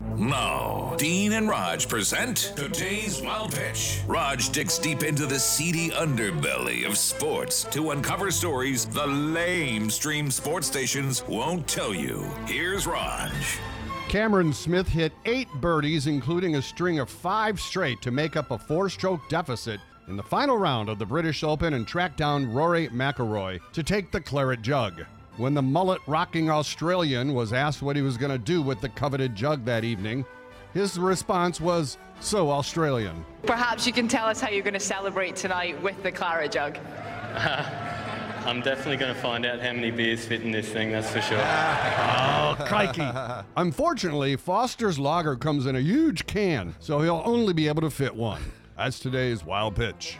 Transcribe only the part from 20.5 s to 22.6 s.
round of the British Open and track down